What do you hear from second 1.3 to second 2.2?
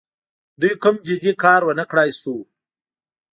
کار ونه کړای